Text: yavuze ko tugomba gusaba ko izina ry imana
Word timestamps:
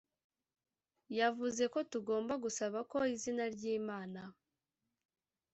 yavuze 1.19 1.63
ko 1.73 1.79
tugomba 1.91 2.33
gusaba 2.43 2.77
ko 2.91 2.97
izina 3.13 3.43
ry 3.55 3.63
imana 3.77 4.21